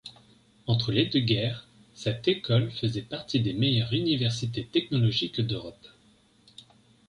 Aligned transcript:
Entre 0.65 0.91
les 0.93 1.05
deux 1.05 1.19
guerres, 1.19 1.67
cette 1.93 2.27
école 2.27 2.71
faisait 2.71 3.03
partie 3.03 3.39
des 3.39 3.53
meilleures 3.53 3.93
universités 3.93 4.65
technologiques 4.65 5.41
d'Europe. 5.41 5.87